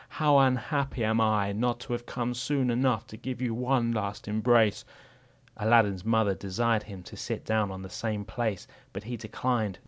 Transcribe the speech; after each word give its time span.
how 0.09 0.39
unhappy 0.39 1.03
am 1.03 1.21
I, 1.21 1.51
not 1.51 1.79
to 1.81 1.93
have 1.93 2.07
come 2.07 2.33
soon 2.33 2.71
enough 2.71 3.05
to 3.05 3.17
give 3.17 3.39
you 3.39 3.53
one 3.53 3.91
last 3.91 4.27
embrace." 4.27 4.83
Aladdin's 5.57 6.03
mother 6.03 6.33
desired 6.33 6.81
him 6.81 7.03
to 7.03 7.15
sit 7.15 7.45
down 7.45 7.69
in 7.69 7.83
the 7.83 7.87
same 7.91 8.25
place, 8.25 8.65
but 8.93 9.03
he 9.03 9.15
declined. 9.15 9.77